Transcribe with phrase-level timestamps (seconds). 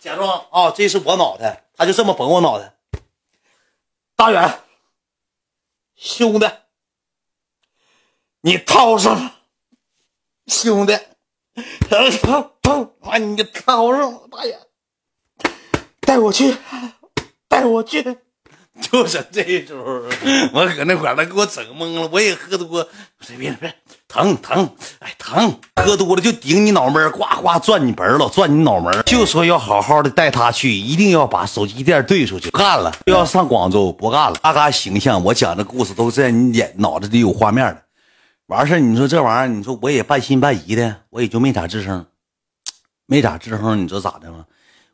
[0.00, 2.74] 假装啊，这是我脑袋，他就这么捧我脑袋。
[4.16, 4.60] 大远，
[5.94, 6.50] 兄弟，
[8.40, 9.32] 你掏上，
[10.46, 10.98] 兄弟，
[11.90, 14.58] 掏掏啊，你掏上，大远，
[16.00, 16.56] 带我去，
[17.46, 18.18] 带我去。
[18.80, 20.02] 就是这时候，
[20.52, 22.08] 我搁那块儿，他给我整懵了。
[22.12, 22.86] 我也喝多，
[23.20, 23.72] 随便别
[24.08, 24.68] 疼疼，
[25.00, 32.48] 哎疼，喝多了就顶你脑门呱呱转你盆了，转你脑门就说要好好的带他去，一定要把手机店兑出去。
[32.50, 34.36] 不干了，要上广州不干了。
[34.40, 37.82] 嘎嘎形象，我讲的故事都在你眼脑子里有画面的。
[38.46, 42.06] 完事你说这玩意儿，你说我也半信半疑的，我也就没咋吱声，
[43.06, 43.82] 没咋吱声。
[43.82, 44.44] 你知道咋的吗？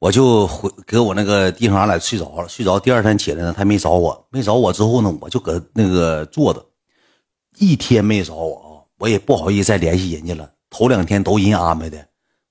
[0.00, 6.64] 我就回给我那个地方，俺俩睡着了，睡着第二天起来呢，他没找我，没找我之后呢，我就搁那个坐着，
[7.58, 8.68] 一天没找我啊，
[8.98, 10.50] 我也不好意思再联系人家了。
[10.70, 12.02] 头两天都人安排的，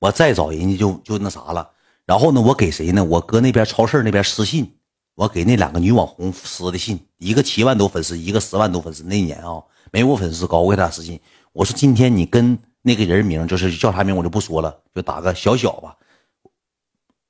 [0.00, 1.70] 我再找人家就就那啥了。
[2.04, 3.04] 然后呢，我给谁呢？
[3.04, 4.68] 我搁那边超市那边私信，
[5.14, 9.04] 我给那两个女网红私的信，一个七万多粉丝，一个十万多粉丝。
[9.04, 11.20] 那年啊，没我粉丝高，我给他私信，
[11.52, 15.96] 我说今天你跟那个人名就是叫啥名，我就不说了，就打个小小吧。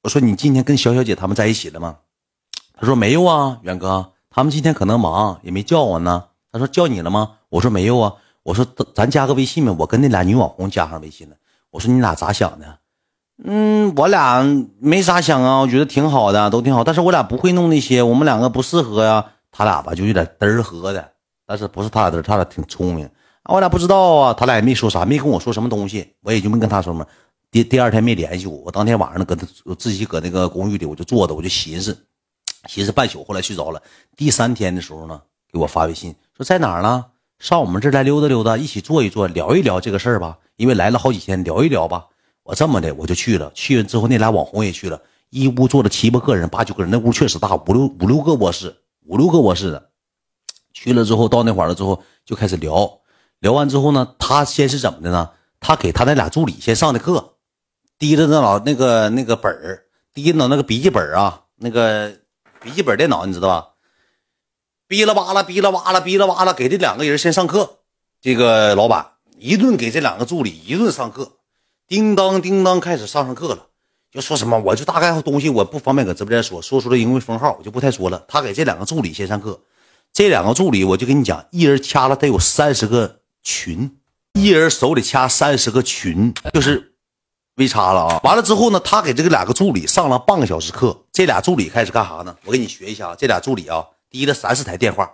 [0.07, 1.97] 我说你今天跟小小姐他们在一起了吗？
[2.79, 6.27] 他说没有啊，远哥，他们今天可能忙，也没叫我呢。
[6.53, 7.33] 他说叫你了吗？
[7.49, 8.13] 我说没有啊。
[8.45, 11.35] 我说咱加个微信呗，我跟那俩女网红加上微信了。
[11.73, 12.79] 我说你俩咋想的？
[13.43, 14.45] 嗯，我俩
[14.79, 16.85] 没啥想啊，我觉得挺好的，都挺好。
[16.85, 19.33] 但是我俩不会弄那些，我们两个不适合呀。
[19.51, 23.11] 他俩吧就有点嘚儿喝的，但是不是他俩嘚儿，他俩挺聪明。
[23.47, 27.05] 我俩不知道啊，他俩也没说啥，没跟我说什么东西，我也就没跟他说嘛。
[27.57, 31.97] 第第二天没联系我，我当天晚上呢，搁他我自己搁那个公寓里，我就坐着，我就寻思，
[32.69, 33.83] 寻思半宿，后来睡着了。
[34.15, 37.07] 第三天的时候呢，给我发微信说在哪儿呢？
[37.39, 40.37] 上我们这儿来溜达溜达，一起坐一坐，聊一聊这个事儿吧。
[40.57, 42.05] 因为来了好几天，聊一聊吧。
[42.43, 43.51] 我这么的，我就去了。
[43.55, 46.93] 去了之后，那俩网红也去了，一屋坐了七八个人，八九个人。
[46.93, 49.89] 那屋确实大，五六五六个卧室，五六个卧室的。
[50.75, 53.01] 去了之后，到那会儿了之后，就开始聊。
[53.41, 55.31] 聊完之后呢，他先是怎么的呢？
[55.59, 57.33] 他给他那俩助理先上的课。
[57.99, 59.85] 提着那老那个那个本儿，
[60.15, 62.13] 提着那个笔记本啊，那个
[62.61, 63.69] 笔记本电脑，你知道吧？
[64.89, 67.79] 哔啦吧啦，哔啦吧啦，哔啦吧啦，给这两个人先上课。
[68.21, 69.07] 这个老板
[69.39, 71.39] 一顿给这两个助理一顿上课，
[71.89, 73.67] 叮当叮当开始上上课了。
[74.13, 78.25] 就说什么，我就大概东西我不方便搁直播间说，说出来因为封号，我就不太说了。
[78.29, 79.61] 他给这两个助理先上课，
[80.13, 83.99] 这两个助理我就跟你讲，一人掐了得有三十个群，
[84.35, 86.93] 一人手里掐三十个群，就是。
[87.57, 88.21] 微差了啊！
[88.23, 90.95] 完了之后呢，他给这个两个助理上了半个小时课。
[91.11, 92.37] 这俩助理开始干啥呢？
[92.45, 93.17] 我给你学一下啊！
[93.19, 95.11] 这俩助理啊，提了三四台电话，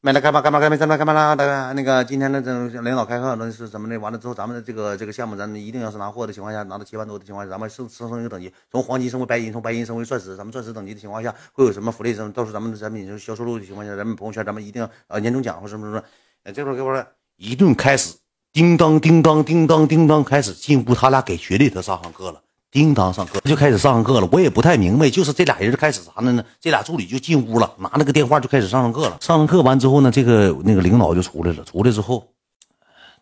[0.00, 1.36] 买了干嘛干嘛干嘛干嘛干嘛啦？
[1.36, 3.98] 大概那个今天的这领导开课那是怎么的？
[4.00, 10.34] 完了之后，咱们的这个这个项目，咱们一定要是拿货的情况下，拿到七万多的情况下，咱们升升升一个等级，从黄金升为白银，从白银升为钻石。
[10.36, 12.14] 咱们钻石等级的情况下，会有什么福利？
[12.14, 12.32] 什么？
[12.32, 16.02] 到时候咱们的产品销售路的情况下，咱们朋友圈咱们一定要呃年终奖或什么什么。
[16.44, 17.06] 哎，这会儿给我
[17.36, 18.14] 一顿开始。
[18.58, 22.40] 叮当叮当叮当叮当，开始进屋，他俩给群里头上上课了。
[22.72, 26.44] 叮当上课就开始上上课了，我也不太明白，就是这俩人开始啥呢呢？
[26.60, 29.16] 这俩助理就进屋了，拿那个电话就开始上上课了。
[29.20, 31.62] 上上课完之后呢，这个那个领导就出来了。
[31.62, 32.26] 出来之后，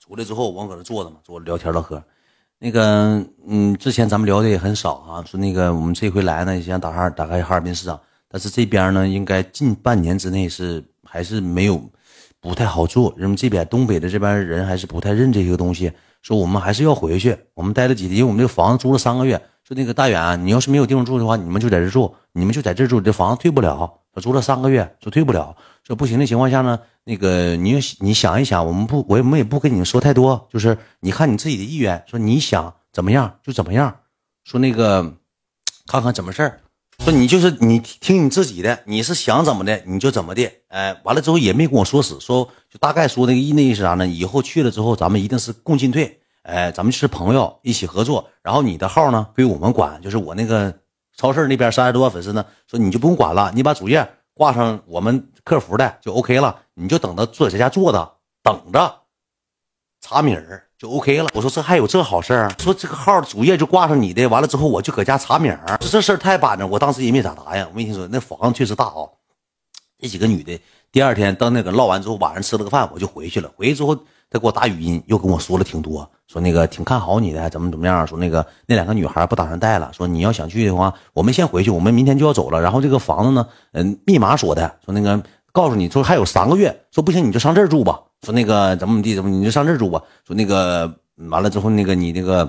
[0.00, 2.02] 出来之后，我搁那坐着嘛，坐着聊天唠嗑。
[2.58, 11.80] 那个，嗯，之前咱们聊的也很少啊，说那个我们这回来呢，想打哈打开哈尔滨市场，但是这边呢，应该近半年之内是还是没有。
[12.38, 15.90] 不太好做，因为这边东北的这边人还是不太认这些东西。
[16.22, 19.40] 说我们还是要回去，我们待了几天，因为我们这个房子租了三个月。
[19.64, 23.92] 说那个大远，你要是没有地方住的话，你们就在这住，你们就在这住，这房子退不了。
[24.14, 25.56] 说租了三个月，说退不了。
[25.82, 33.96] 说不行的情况下呢，那个你你想一想，我们不，我们也不跟你们说太多，就是你看你自己的意愿，说你想怎么样就怎么样。
[34.44, 35.14] 说那个
[35.88, 36.60] 看看怎么事儿。
[37.04, 44.06] 说你就是你听你自己的，你是想怎么的你就怎么的，哎，完了之后也没跟我说死，说就大概说那个意那意思啥呢？
[44.06, 48.28] 以后去了之后，咱们一定是共进退，哎，咱们是朋友，一起合作。
[48.42, 50.74] 然后你的号呢归我们管，就是我那个
[51.16, 59.02] 超市那边三十多万粉丝呢，说你就不用管了，你把主页挂上我们客服的就 OK 了，你就等着坐在家坐着等着
[60.00, 60.65] 查米儿。
[60.78, 61.28] 就 OK 了。
[61.32, 62.52] 我说这还有这好事儿？
[62.58, 65.78] 说这个号主页就挂上你的，完了之后我就搁家查名儿。
[65.80, 67.64] 这事儿太板正，我当时也没咋答应。
[67.70, 69.08] 我跟你说，那房子确实大啊。
[69.98, 70.60] 这几个女的，
[70.92, 73.50] 第二天到那个唠完之后，晚上吃了个饭，我就回去了。
[73.56, 73.96] 回去之后，
[74.28, 78.06] 她给我打语音，又跟我说了挺多，说那个挺看好你的，怎么怎么样。
[78.06, 82.60] 说那个那两个女孩不打算带了，说你要想去的话，我们先回去，我们明天就要走了。
[82.60, 85.22] 然后这个房子呢，嗯，密码锁的，说那个
[85.52, 87.98] 告诉你说还有三个月，说不行你就上这儿住吧。
[88.22, 90.02] 说那个怎么怎么地，怎么你就上这住吧。
[90.26, 92.44] 说那个完了之后，那个你那个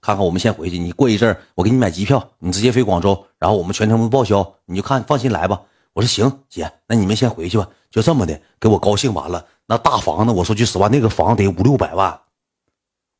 [0.00, 5.60] 看看我们先回去，你过一阵我给你买机票，你直接飞广州，然后我们全程不报销，你就看放心来吧。
[5.92, 7.68] 我说行，姐，那你们先回去吧。
[7.90, 9.46] 就这么的，给我高兴完了。
[9.66, 12.20] 那大房子，我说句实话，那个房子得五六百万。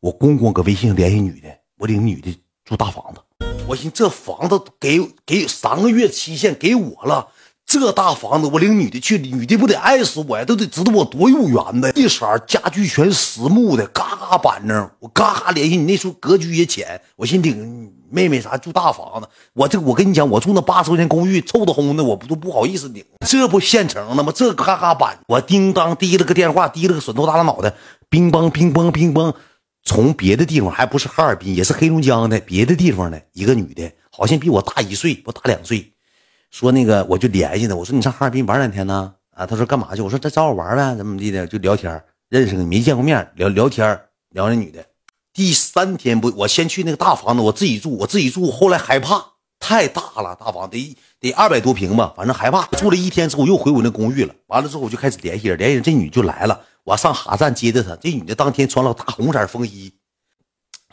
[0.01, 1.49] 我公公搁微信联系女的，
[1.79, 3.21] 我领女的住大房子。
[3.67, 7.29] 我寻这房子给给三个月期限给我了。
[7.67, 10.45] 这大房子，我领女的去，女的不得爱死我呀？
[10.45, 11.93] 都得知道我多有缘呗。
[11.97, 14.91] 一色家具全实木的，嘎嘎板正。
[15.01, 17.01] 我嘎嘎联系你，那时候格局也浅。
[17.17, 23.05] 我寻领妹妹啥住大房子，我这我跟你讲，我住那八十块钱公寓，臭的烘的，我不都不好意思领。
[23.27, 24.33] 这不现成的吗？
[24.33, 27.75] 这嘎嘎板，我叮当提了个电话，提了个笋头大的脑袋，
[28.09, 29.35] 乒乓乒乓乒乓，
[29.85, 35.94] 从别的地方，还不是哈尔滨，也是黑龙江的别的地方的一个女的，好像比我大一岁，不大两岁。
[36.55, 39.13] 说那个，我就联系他，我说你上哈尔滨玩两天呢？
[39.31, 40.01] 啊，他说干嘛去？
[40.01, 41.45] 我说再找我玩呗，怎么地的？
[41.49, 44.87] 就聊天，认识个没见过面，聊聊天，聊那女的。
[45.33, 48.53] 第三天不，我先去那个大房子，我自己住，我自己住。
[48.53, 52.65] 后来害怕，太大了，大房得得二百多平吧，反正害怕。
[52.79, 54.33] 住了一天之后，又回我那公寓了。
[54.47, 56.61] 完了之后，我就开始联系人，联系人，这女就来了。
[56.85, 57.97] 我上哈站接的她。
[57.97, 59.93] 这女的当天穿了大红色风衣，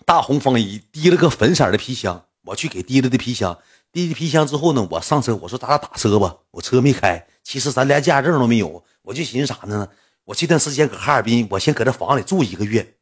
[0.08, 2.26] 大红风衣，提了个粉色的皮箱。
[2.46, 3.56] 我去给提了的皮箱。
[3.92, 7.28] 滴滴皮箱之后呢，我上车，我说咱俩打车吧，我车没开。
[7.44, 9.88] 其实咱连驾驶证都没有，我就寻思啥呢？
[10.24, 12.96] 我这段时间搁哈尔滨，我先搁这房里住一个月，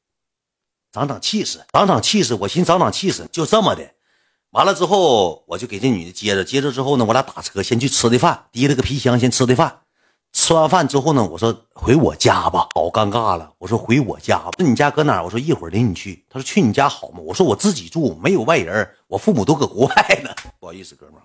[0.92, 2.34] 长长气势，长长气势。
[2.34, 3.92] 我寻思长长气势，就这么的。
[4.52, 9.82] 完了之后，我就给这女的接着，接着之后呢，我俩打车先去吃的饭，提了个皮箱先吃的饭。
[10.32, 13.52] 吃完饭之后呢，我说回我家吧，好尴尬了。
[13.58, 15.22] 我说回我家吧，那你家搁哪？
[15.24, 16.24] 我说一会儿领你去。
[16.30, 17.20] 他说去你家好吗？
[17.20, 20.30] 我说我自己住，没有外人，我父母都搁国外呢。
[20.60, 21.24] 不好意思，哥们儿，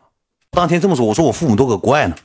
[0.51, 2.17] 当天这么说，我说我父母都搁国外呢，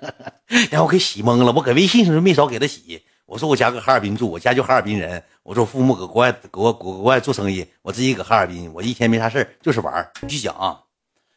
[0.70, 1.52] 然后给洗懵了。
[1.52, 3.02] 我搁微信上没少给他洗。
[3.26, 5.22] 我说我家搁哈尔滨住，我家就哈尔滨人。
[5.42, 10.80] 我说父母搁国外，搁国国外做生意，我自己搁哈尔滨，我一天没啥事就是玩继续讲啊，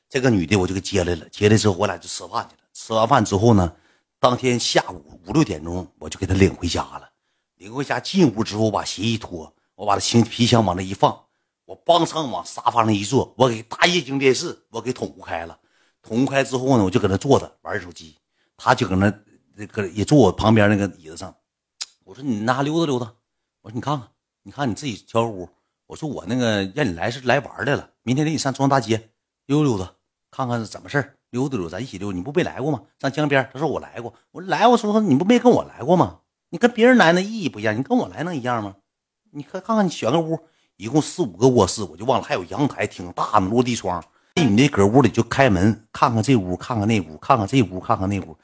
[0.07, 2.61] 这个女的我就给接来了，接来之后我俩就吃饭去了。
[2.73, 3.71] 吃完饭之后呢？
[4.19, 7.09] 当天下午五六点钟，我就给他领回家了。
[7.55, 11.25] 领回家进屋之后，把鞋一脱，我把他行皮箱往那一放，
[11.63, 15.57] 我帮上往沙发上一坐，我给大液晶电视我给捅开了。
[16.01, 18.17] 捅开之后呢，我就搁那坐着玩手机，
[18.57, 19.09] 他就搁那
[19.67, 21.33] 搁也坐我旁边那个椅子上。
[22.03, 23.13] 我说你那溜达溜达，
[23.61, 24.09] 我说你看看，
[24.43, 25.49] 你看你自己挑屋。
[25.85, 29.11] 我说我那个让你来是来玩来了，明天领你上中央大街
[29.45, 29.93] 溜溜达，
[30.29, 31.18] 看看是怎么事儿。
[31.31, 32.11] 溜达溜，咱一起溜。
[32.11, 32.81] 你不没来过吗？
[32.99, 34.13] 上江边，他说我来过。
[34.31, 36.19] 我说来，我说你不没跟我来过吗？
[36.49, 38.75] 你跟别人来那意义不一样，你跟我来能一样吗？
[39.31, 40.39] 你看看看，你选个屋，
[40.77, 44.03] 一共四五个卧室，我就忘了，还有阳台，挺大的落地窗。
[44.35, 48.35] 你那搁屋里就开门，看看这屋，看看那屋，看看这屋，看看那屋。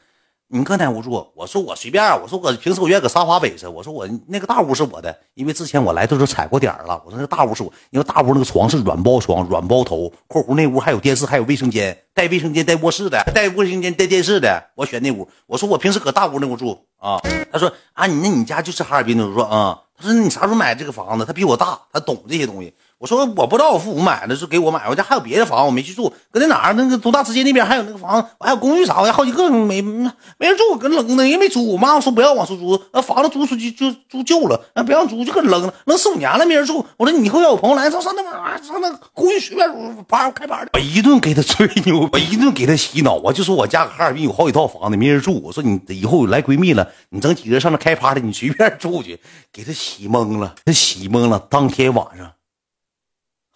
[0.47, 1.27] 你搁哪屋住？
[1.33, 3.69] 我说我随便，我说我平时我愿意搁沙发北侧。
[3.69, 7.01] 我说我那个大屋是我的，因为之前我来的时候踩过点了。
[7.03, 14.63] 我说那个大屋是我，因为大屋那个床是软包床、软包头（括弧那屋还有电视，还有卫生间，带卫生间、带卧室的，带卫生间、带电视的）。
[14.75, 15.27] 我选那屋。
[15.47, 17.19] 我说我平时搁大屋那屋住啊。
[17.51, 19.27] 他说啊，你那你家就是哈尔滨的？
[19.27, 19.81] 我说啊。
[19.98, 21.25] 他说你啥时候买这个房子？
[21.25, 22.71] 他比我大，他懂这些东西。
[23.05, 24.89] 我说我不知道，我父母买的，是给我买。
[24.89, 26.11] 我家还有别的房，我没去住。
[26.31, 26.73] 搁那哪儿？
[26.73, 31.73] 那个东大直街那边还有那个房，我还有公寓啥的，好几个没没人住，搁扔的，也没租。
[31.73, 36.83] 我妈说不要往出租，那房子租出去就租旧了，那不让租就搁扔了，扔四五年了没人住。
[36.97, 40.71] 我说你以后要有朋友来，上上那玩上那公寓随便住，趴开趴的。
[40.73, 43.13] 我一顿给他吹牛，我一顿给他洗脑。
[43.13, 45.39] 我就说我家搁哈尔滨有好几套房子没人住。
[45.43, 49.19] 我说你以后来闺蜜了，你整几个上那开趴的，你随便住去，
[49.53, 51.39] 给他洗懵了，他洗懵了。
[51.47, 52.31] 当天晚上。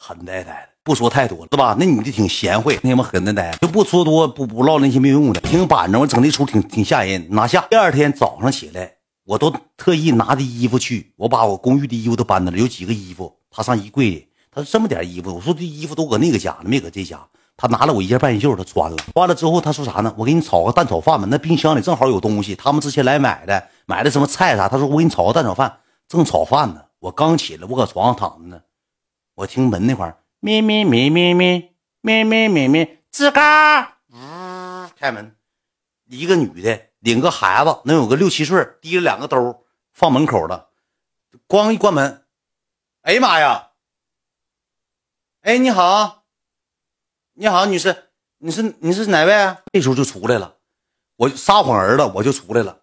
[0.01, 1.75] 狠呆呆的，不说太多了，是吧？
[1.77, 7.27] 那女的挺贤惠，那么狠呆呆，就不说多，不不唠那些没用的，挺板正，我整那出挺挺吓人。
[7.29, 7.67] 拿下。
[7.69, 8.89] 第二天早上起来，
[9.25, 17.19] 我都特意拿的衣服去，我把我公寓的衣服都搬来了，有几个衣服，他上衣柜里，他说这么点衣服，我说这衣服都搁那个家呢，没搁这家。
[17.57, 20.15] 他拿了我一件半袖，他穿了，穿了之后他说啥呢？
[20.17, 24.69] 我给你炒个蛋炒饭吧，那冰箱里正好有东西，他们之前来买的，买的什么菜啥？
[24.69, 25.71] 他说我给你炒个蛋炒饭，
[26.07, 28.61] 正炒饭呢，我刚起来，我搁床上躺着呢。
[29.39, 35.33] 我听门那块儿，咩咩咩咩咩咩咩咩咩，吱嘎，呜，开门，
[36.07, 40.71] 一个女的领个孩子，能有个六七岁，提着两个兜放门口了，
[41.47, 42.25] 咣一关门，
[43.03, 43.69] 哎呀妈呀！
[45.39, 46.25] 哎，你好，
[47.35, 49.61] 你好，女士，你是你是哪位啊？
[49.71, 50.57] 这时候就出来了，
[51.15, 52.78] 我撒谎儿子，我就出来了。